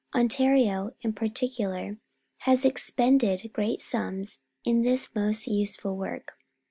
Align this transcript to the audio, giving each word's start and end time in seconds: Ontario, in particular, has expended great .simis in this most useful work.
Ontario, 0.15 0.95
in 1.01 1.13
particular, 1.13 1.99
has 2.39 2.65
expended 2.65 3.51
great 3.53 3.81
.simis 3.83 4.39
in 4.65 4.81
this 4.81 5.13
most 5.13 5.45
useful 5.45 5.95
work. 5.95 6.33